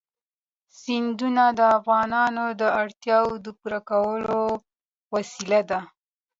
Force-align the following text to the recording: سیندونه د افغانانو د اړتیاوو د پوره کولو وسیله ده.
سیندونه 0.79 1.43
د 1.59 1.61
افغانانو 1.77 2.45
د 2.61 2.63
اړتیاوو 2.81 3.41
د 3.45 3.47
پوره 3.59 3.79
کولو 3.89 4.39
وسیله 5.13 5.61
ده. 5.69 5.79